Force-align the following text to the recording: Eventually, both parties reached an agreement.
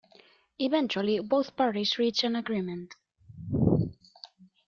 Eventually, 0.57 1.19
both 1.19 1.55
parties 1.55 1.99
reached 1.99 2.23
an 2.23 2.35
agreement. 2.35 2.95